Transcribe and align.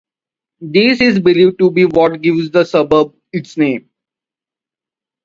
This 0.61 0.99
is 0.99 1.19
believed 1.19 1.59
to 1.59 1.69
be 1.69 1.85
what 1.85 2.21
gives 2.23 2.49
the 2.49 2.63
suburb 2.63 3.13
its 3.31 3.55
name. 3.55 3.87